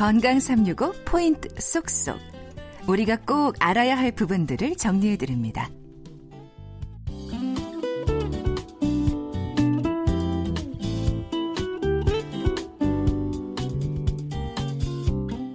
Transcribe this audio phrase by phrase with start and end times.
[0.00, 2.18] 건강 365 포인트 쏙쏙.
[2.88, 5.68] 우리가 꼭 알아야 할 부분들을 정리해 드립니다.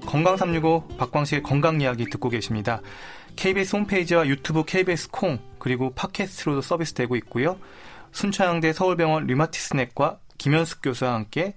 [0.05, 2.81] 건강 365 박광식의 건강 이야기 듣고 계십니다.
[3.35, 7.57] KBS 홈페이지와 유튜브 KBS 콩 그리고 팟캐스트로도 서비스되고 있고요.
[8.11, 11.55] 순천향대 서울병원 류마티스넷과 김현숙 교수와 함께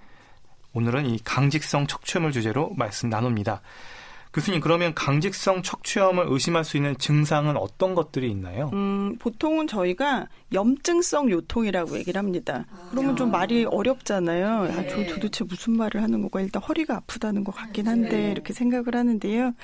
[0.78, 3.62] 오늘은 이 강직성 척추염을 주제로 말씀 나눕니다.
[4.32, 8.70] 교수님 그러면 강직성 척추염을 의심할 수 있는 증상은 어떤 것들이 있나요?
[8.74, 12.64] 음, 보통은 저희가 염증성 요통이라고 얘기를 합니다.
[12.92, 14.64] 그러면 좀 말이 어렵잖아요.
[14.66, 14.72] 네.
[14.72, 18.30] 아, 저 도대체 무슨 말을 하는 거가 일단 허리가 아프다는 것 같긴 한데 네.
[18.30, 19.54] 이렇게 생각을 하는데요.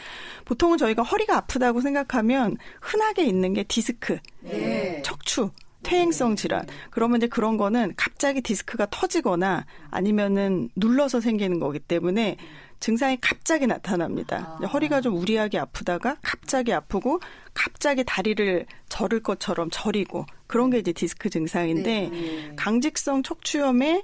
[0.47, 5.01] 보통은 저희가 허리가 아프다고 생각하면 흔하게 있는 게 디스크, 네.
[5.05, 5.51] 척추,
[5.85, 6.67] 퇴행성 질환.
[6.91, 12.37] 그러면 이제 그런 거는 갑자기 디스크가 터지거나 아니면은 눌러서 생기는 거기 때문에
[12.81, 14.59] 증상이 갑자기 나타납니다.
[14.61, 14.67] 아.
[14.67, 17.21] 허리가 좀 우리하게 아프다가 갑자기 아프고
[17.55, 22.53] 갑자기 다리를 저를 것처럼 저리고 그런 게 이제 디스크 증상인데 네.
[22.57, 24.03] 강직성 척추염의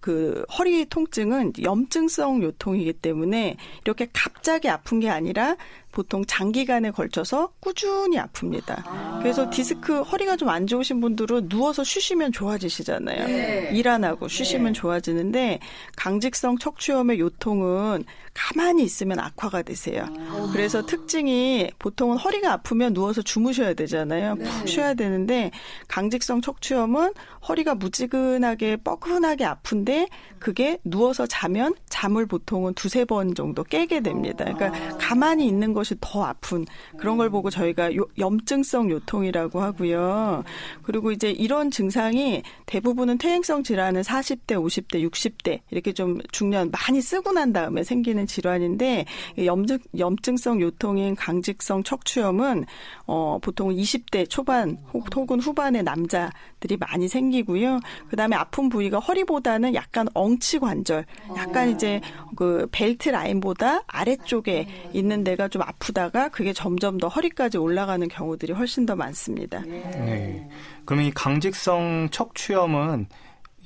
[0.00, 5.56] 그 허리 통증은 염증성 요통이기 때문에 이렇게 갑자기 아픈 게 아니라
[5.90, 8.82] 보통 장기간에 걸쳐서 꾸준히 아픕니다.
[8.84, 9.18] 아.
[9.22, 13.26] 그래서 디스크 허리가 좀 안 좋으신 분들은 누워서 쉬시면 좋아지시잖아요.
[13.26, 13.70] 네.
[13.72, 14.80] 일안 하고 쉬시면 네.
[14.80, 15.60] 좋아지는데
[15.96, 20.06] 강직성 척추염의 요통은 가만히 있으면 악화가 되세요.
[20.18, 20.50] 아.
[20.52, 24.34] 그래서 특징이 보통은 허리가 아프면 누워서 주무셔야 되잖아요.
[24.36, 24.44] 네.
[24.44, 25.50] 푹 쉬어야 되는데
[25.88, 27.12] 강직성 척추염은
[27.48, 34.44] 허리가 무지근하게 뻐근하게 아픈데 그게 누워서 자면 잠을 보통은 두세 번 정도 깨게 됩니다.
[34.44, 34.98] 그러니까 아.
[34.98, 36.66] 가만히 있는 것이 더 아픈
[36.98, 40.44] 그런 걸 보고 저희가 요, 염증성 요통이라고 하고요.
[40.82, 47.32] 그리고 이제 이런 증상이 대부분은 퇴행성 질환은 40대, 50대, 60대 이렇게 좀 중년 많이 쓰고
[47.32, 49.04] 난 다음에 생기는 질환인데
[49.44, 52.64] 염증 염증성 요통인 강직성 척추염은
[53.06, 57.80] 어 보통 20대 초반 혹은 후반의 남자들이 많이 생기고요.
[58.08, 61.04] 그다음에 아픈 부위가 허리보다는 약간 엉치 관절,
[61.36, 62.00] 약간 이제
[62.36, 68.86] 그 벨트 라인보다 아래쪽에 있는 데가 좀 아프다가 그게 점점 더 허리까지 올라가는 경우들이 훨씬
[68.86, 69.60] 더 많습니다.
[69.60, 70.48] 네.
[70.84, 73.06] 그러면 이 강직성 척추염은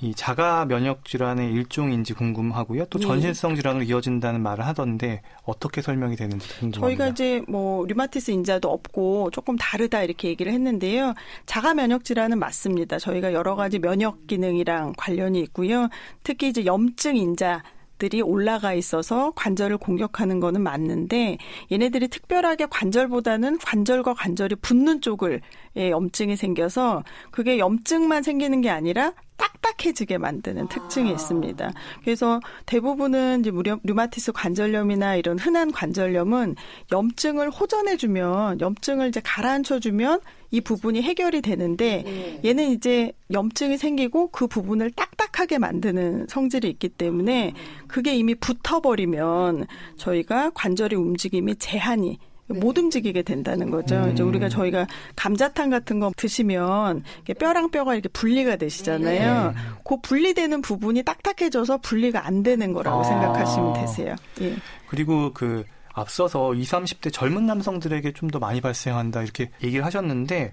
[0.01, 2.87] 이 자가 면역 질환의 일종인지 궁금하고요.
[2.87, 3.07] 또 네.
[3.07, 6.81] 전신성 질환으로 이어진다는 말을 하던데 어떻게 설명이 되는지 궁금합니다.
[6.81, 11.15] 저희가 이제 뭐 류마티스 인자도 없고 조금 다르다 이렇게 얘기를 했는데요.
[11.47, 12.99] 자가 면역 질환은 맞습니다.
[12.99, 15.89] 저희가 여러 가지 면역 기능이랑 관련이 있고요.
[16.25, 17.63] 특히 이제 염증 인자
[18.05, 21.39] 들이 올라가 있어서 관절을 공격하는 거는 맞는데
[21.73, 25.41] 얘네들이 특별하게 관절보다는 관절과 관절이 붙는 쪽을
[25.77, 31.13] 예, 염증이 생겨서 그게 염증만 생기는 게 아니라 딱딱해지게 만드는 특징이 아.
[31.13, 31.73] 있습니다.
[32.03, 33.51] 그래서 대부분은 이제
[33.83, 36.57] 류마티스 관절염이나 이런 흔한 관절염은
[36.93, 40.21] 염증을 호전해주면 염증을 이제 가라앉혀주면
[40.51, 42.41] 이 부분이 해결이 되는데 네.
[42.45, 47.55] 얘는 이제 염증이 생기고 그 부분을 딱딱하게 만드는 성질이 있기 때문에
[47.89, 52.59] 그게 이미 붙어버리면 저희가 관절의 움직임이 제한이 네.
[52.59, 53.97] 못 움직이게 된다는 거죠.
[53.97, 54.13] 음.
[54.13, 57.03] 이제 우리가 저희가 감자탕 같은 거 드시면
[57.39, 59.53] 뼈랑 뼈가 이렇게 분리가 되시잖아요.
[59.53, 59.59] 네.
[59.85, 63.05] 그 분리되는 부분이 딱딱해져서 분리가 안 되는 거라고 아.
[63.05, 64.15] 생각하시면 되세요.
[64.43, 64.57] 예.
[64.89, 70.53] 그리고 그 앞서서 20, 30대 젊은 남성들에게 좀 더 많이 발생한다 이렇게 얘기를 하셨는데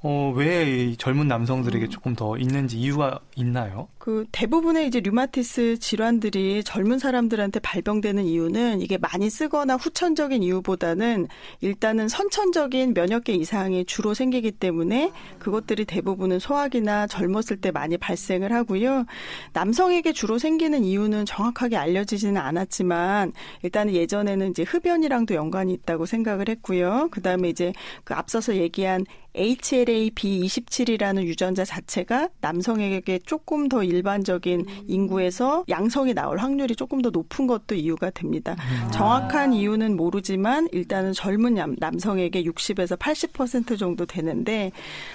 [0.00, 1.90] 어, 왜 젊은 남성들에게 음.
[1.90, 3.88] 조금 더 있는지 이유가 있나요?
[3.98, 11.26] 그 대부분의 이제 류마티스 질환들이 젊은 사람들한테 발병되는 이유는 이게 많이 쓰거나 후천적인 이유보다는
[11.60, 15.10] 일단은 선천적인 면역계 이상이 주로 생기기 때문에
[15.40, 19.04] 그것들이 대부분은 소화기나 젊었을 때 많이 발생을 하고요.
[19.52, 23.32] 남성에게 주로 생기는 이유는 정확하게 알려지지는 않았지만
[23.64, 27.08] 일단은 예전에는 이제 흡연이랑도 연관이 있다고 생각을 했고요.
[27.10, 27.72] 그다음에 이제
[28.04, 29.04] 그 앞서서 얘기한
[29.38, 34.84] HLA-B27이라는 유전자 자체가 남성에게 조금 더 일반적인 음.
[34.86, 38.56] 인구에서 양성이 나올 확률이 조금 더 높은 것도 이유가 됩니다.
[38.58, 38.90] 음.
[38.90, 44.72] 정확한 이유는 모르지만 일단은 젊은 남성에게 60에서 80% 정도 되는데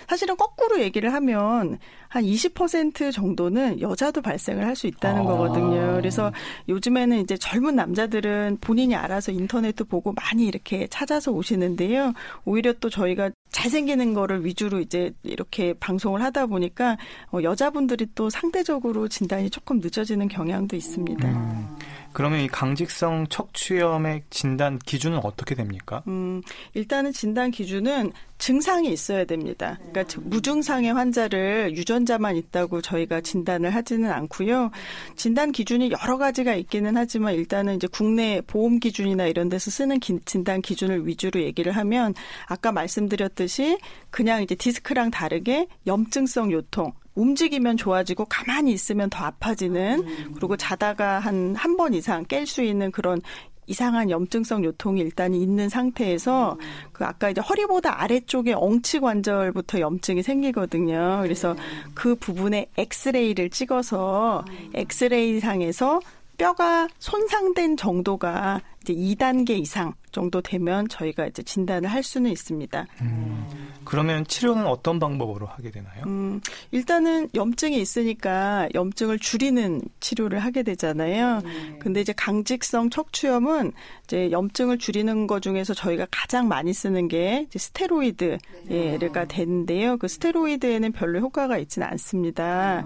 [0.07, 1.77] 사실은 거꾸로 얘기를 하면
[2.09, 5.23] 한 20% 정도는 여자도 발생을 할 수 있다는 아.
[5.23, 5.95] 거거든요.
[5.97, 6.31] 그래서
[6.67, 12.13] 요즘에는 이제 젊은 남자들은 본인이 알아서 인터넷도 보고 많이 이렇게 찾아서 오시는데요.
[12.45, 16.97] 오히려 또 저희가 잘생기는 거를 위주로 이제 이렇게 방송을 하다 보니까
[17.31, 21.29] 어, 여자분들이 또 상대적으로 진단이 조금 늦어지는 경향도 있습니다.
[21.29, 21.72] 음.
[22.13, 26.03] 그러면 이 강직성 척추염의 진단 기준은 어떻게 됩니까?
[26.07, 26.41] 음,
[26.73, 29.79] 일단은 진단 기준은 증상이 있어야 됩니다.
[29.91, 34.69] 그러니까 무증상의 환자를 유전자만 있다고 저희가 진단을 하지는 않고요.
[35.15, 40.19] 진단 기준이 여러 가지가 있기는 하지만 일단은 이제 국내 보험 기준이나 이런 데서 쓰는 기,
[40.25, 42.13] 진단 기준을 위주로 얘기를 하면
[42.47, 43.77] 아까 말씀드렸듯이
[44.09, 51.55] 그냥 이제 디스크랑 다르게 염증성 요통, 움직이면 좋아지고 가만히 있으면 더 아파지는 그리고 자다가 한
[51.55, 53.21] 한 번 이상 깰 수 있는 그런
[53.65, 56.57] 이상한 염증성 요통이 일단 있는 상태에서
[56.91, 61.19] 그 아까 이제 허리보다 아래쪽에 엉치 관절부터 염증이 생기거든요.
[61.23, 61.55] 그래서
[61.93, 64.43] 그 부분에 엑스레이를 찍어서
[64.73, 66.01] 엑스레이 상에서
[66.37, 72.85] 뼈가 손상된 정도가 이제 2단계 이상 정도 되면 저희가 이제 진단을 할 수는 있습니다.
[73.01, 73.47] 음,
[73.83, 76.03] 그러면 치료는 어떤 방법으로 하게 되나요?
[76.05, 76.39] 음,
[76.71, 81.41] 일단은 염증이 있으니까 염증을 줄이는 치료를 하게 되잖아요.
[81.43, 81.77] 네.
[81.79, 83.71] 근데 이제 강직성 척추염은
[84.03, 88.37] 이제 염증을 줄이는 것 중에서 저희가 가장 많이 쓰는 게 이제 스테로이드가
[88.67, 89.27] 네.
[89.27, 89.97] 되는데요.
[89.97, 92.83] 그 스테로이드에는 별로 효과가 있지는 않습니다.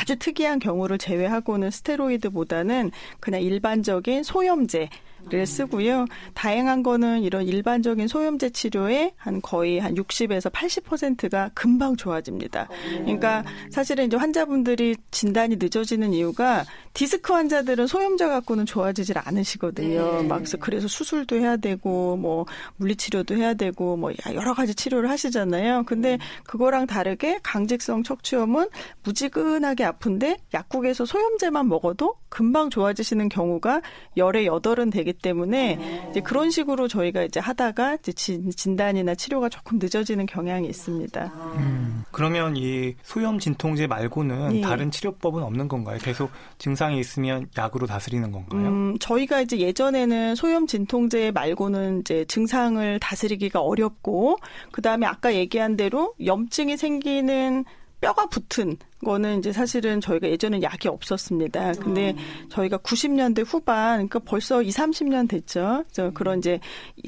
[0.00, 4.88] 아주 특이한 경우를 제외하고는 스테로이드보다는 그냥 일반적인 소염제
[5.30, 6.06] 를 쓰고요.
[6.34, 12.68] 다행한 거는 이런 일반적인 소염제 치료에 한 거의 한 60에서 80%가 금방 좋아집니다.
[13.02, 16.64] 그러니까 사실은 이제 환자분들이 진단이 늦어지는 이유가
[16.94, 20.22] 디스크 환자들은 소염제 갖고는 좋아지질 않으시거든요.
[20.22, 20.28] 네.
[20.28, 22.46] 막 그래서 수술도 해야 되고 뭐
[22.76, 25.84] 물리치료도 해야 되고 뭐 여러 가지 치료를 하시잖아요.
[25.84, 28.68] 근데 그거랑 다르게 강직성 척추염은
[29.02, 33.82] 무지근하게 아픈데 약국에서 소염제만 먹어도 금방 좋아지시는 경우가
[34.16, 39.78] 열에 여덟은 되기 때문에 이제 그런 식으로 저희가 이제 하다가 이제 진, 단이나 치료가 조금
[39.80, 41.32] 늦어지는 경향이 있습니다.
[41.56, 44.60] 음, 그러면 이 소염 진통제 말고는 예.
[44.60, 45.98] 다른 치료법은 없는 건가요?
[46.00, 48.68] 계속 증상이 있으면 약으로 다스리는 건가요?
[48.68, 54.38] 음, 저희가 이제 예전에는 소염 진통제 말고는 이제 증상을 다스리기가 어렵고
[54.70, 57.64] 그 다음에 아까 얘기한 대로 염증이 생기는
[58.00, 61.72] 뼈가 붙은 거는 이제 사실은 저희가 예전엔 약이 없었습니다.
[61.74, 62.16] 근데
[62.50, 65.84] 저희가 90년대 후반, 그러니까 벌써 2, 30년 됐죠.
[65.92, 66.58] 그래서 그런 이제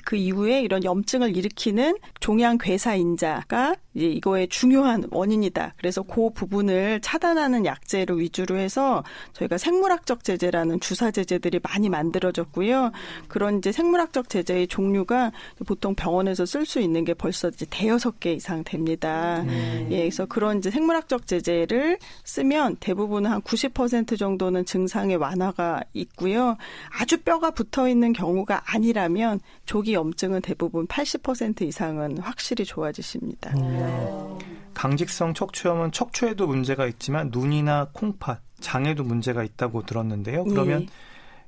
[0.05, 5.75] 그 이후에 이런 염증을 일으키는 종양 괴사 인자가 이제 이거의 중요한 원인이다.
[5.79, 9.03] 그래서 그 부분을 차단하는 약제를 위주로 해서
[9.33, 12.93] 저희가 생물학적 제제라는 주사 제제들이 많이 만들어졌고요.
[13.27, 15.33] 그런 이제 생물학적 제제의 종류가
[15.67, 19.43] 보통 병원에서 쓸 수 있는 게 벌써 이제 대여섯 개 이상 됩니다.
[19.43, 19.89] 음.
[19.91, 26.59] 예, 그래서 그런 이제 생물학적 제제를 를 쓰면 대부분 한 90% 정도는 증상의 완화가 있고요.
[26.93, 33.55] 아주 뼈가 붙어 있는 경우가 아니라면 조기 염증은 대부분 80% 이상은 확실히 좋아지십니다.
[33.57, 34.39] 음.
[34.75, 40.45] 강직성 척추염은 척추에도 문제가 있지만 눈이나 콩팥, 장에도 문제가 있다고 들었는데요.
[40.45, 40.87] 그러면 예.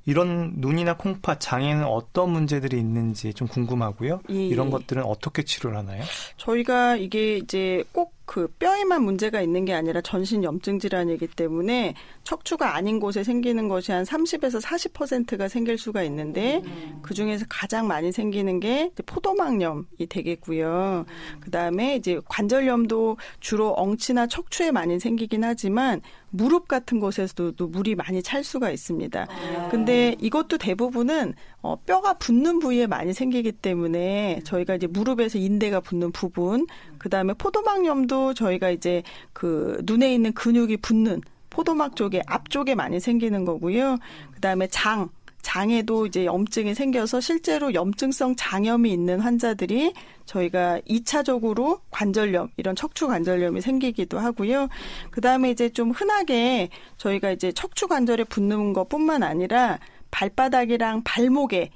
[0.05, 4.21] 이런 눈이나 콩팥, 장에는 어떤 문제들이 있는지 좀 궁금하고요.
[4.31, 4.47] 예.
[4.47, 6.03] 이런 것들은 어떻게 치료를 하나요?
[6.37, 11.93] 저희가 이게 이제 꼭 그 뼈에만 문제가 있는 게 아니라 전신 염증 질환이기 때문에
[12.23, 16.99] 척추가 아닌 곳에 생기는 것이 한 30에서 40%가 생길 수가 있는데 음.
[17.01, 21.05] 그 중에서 가장 많이 생기는 게 포도막염이 되겠고요.
[21.41, 26.01] 그다음에 이제 관절염도 주로 엉치나 척추에 많이 생기긴 하지만
[26.33, 29.27] 무릎 같은 곳에서도 물이 많이 찰 수가 있습니다.
[29.29, 29.69] 아.
[29.69, 36.11] 근데 이것도 대부분은 어, 뼈가 붙는 부위에 많이 생기기 때문에 저희가 이제 무릎에서 인대가 붙는
[36.11, 36.65] 부분,
[36.97, 41.21] 그 다음에 포도막염도 저희가 이제 그 눈에 있는 근육이 붙는
[41.51, 43.97] 포도막 쪽에 앞쪽에 많이 생기는 거고요.
[44.31, 45.09] 그 다음에 장,
[45.43, 49.93] 장에도 이제 염증이 생겨서 실제로 염증성 장염이 있는 환자들이
[50.25, 54.69] 저희가 2차적으로 관절염, 이런 척추 관절염이 생기기도 하고요.
[55.11, 59.77] 그 다음에 이제 좀 흔하게 저희가 이제 척추 관절에 붙는 것 뿐만 아니라
[60.09, 61.69] 발바닥이랑 발목에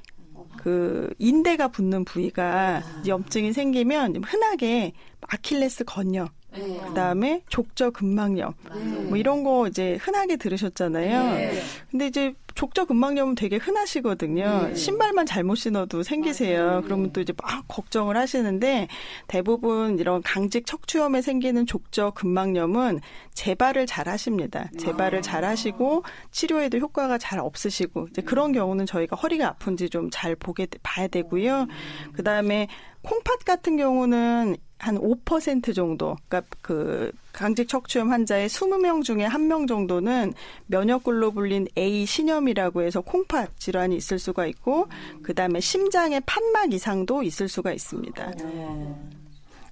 [0.58, 6.80] 그 인대가 붙는 부위가 염증이 생기면 흔하게 아킬레스 건염 네.
[6.88, 8.80] 그다음에 족저 근막염 네.
[9.04, 11.24] 뭐 이런 거 이제 흔하게 들으셨잖아요.
[11.36, 11.62] 네.
[11.92, 14.70] 근데 이제 족저 근막염은 되게 흔하시거든요.
[14.70, 14.75] 네.
[14.75, 16.66] 신발만 잘못 신어도 생기세요.
[16.66, 16.82] 맞아요.
[16.82, 18.88] 그러면 또 이제 막 걱정을 하시는데
[19.27, 23.01] 대부분 이런 강직 척추염에 생기는 족저 근막염은
[23.36, 24.72] 재발을 잘 하십니다.
[24.80, 30.36] 재발을 잘 하시고 치료에도 효과가 잘 없으시고 이제 그런 경우는 저희가 허리가 아픈지 좀 잘
[30.36, 31.68] 보게 봐야 되고요.
[32.13, 32.68] 그다음에
[33.04, 39.65] 콩팥 같은 경우는 한 5% 정도, 그러니까 그 강직 척추염 환자의 20명 중에 한 명
[39.65, 40.34] 정도는
[40.67, 44.88] 면역 글로불린 A 신염이라고 해서 콩팥 질환이 있을 수가 있고
[45.24, 48.31] 그 다음에 심장의 판막 이상도 있을 수가 있습니다.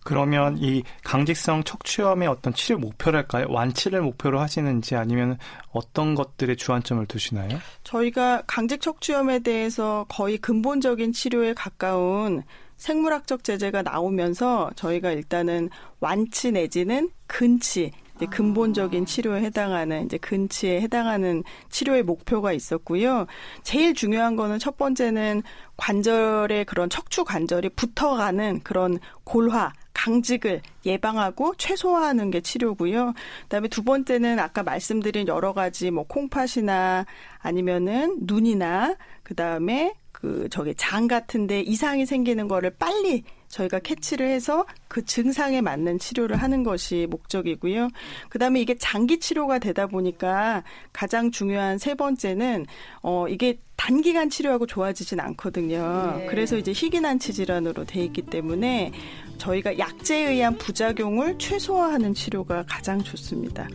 [0.04, 3.48] 그러면 이 강직성 척추염의 어떤 치료 목표랄까요?
[3.50, 5.40] 완치를 목표로 하시는지 아니면
[5.72, 7.58] 어떤 것들에 주안점을 두시나요?
[7.84, 12.44] 저희가 강직 척추염에 대해서 거의 근본적인 치료에 가까운
[12.78, 21.44] 생물학적 제재가 나오면서 저희가 일단은 완치 내지는 근치 이제 근본적인 치료에 해당하는 이제 근치에 해당하는
[21.70, 23.28] 치료의 목표가 있었고요.
[23.64, 25.44] 제일 중요한 거는 첫 번째는
[25.78, 33.14] 관절의 그런 척추 관절이 붙어가는 그런 골화 강직을 예방하고 최소화하는 게 치료고요.
[33.44, 37.06] 그다음에 두 번째는 아까 말씀드린 여러 가지 뭐 콩팥이나
[37.40, 39.94] 아니면은 눈이나 그다음에
[40.26, 46.38] 그 저기 장 같은데 이상이 생기는 거를 빨리 저희가 캐치를 해서 그 증상에 맞는 치료를
[46.38, 47.90] 하는 것이 목적이고요.
[48.30, 52.66] 그다음에 이게 장기 치료가 되다 보니까 가장 중요한 세 번째는
[53.04, 56.16] 어 이게 단기간 치료하고 좋아지진 않거든요.
[56.18, 56.26] 네.
[56.26, 58.94] 그래서 이제 희귀난치 질환으로 돼 있기 때문에
[59.38, 63.68] 저희가 약제에 의한 부작용을 최소화하는 치료가 가장 좋습니다.